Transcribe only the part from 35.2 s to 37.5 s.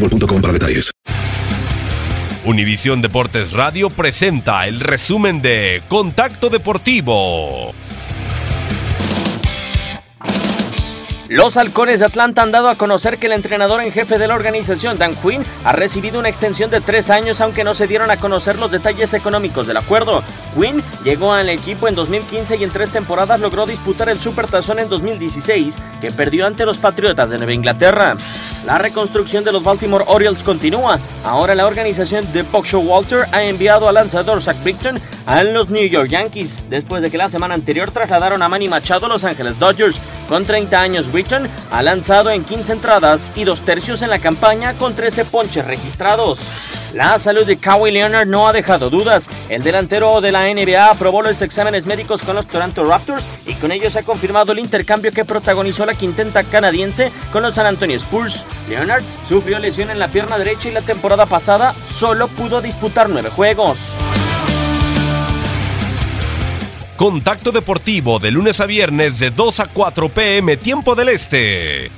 a los New York Yankees, después de que la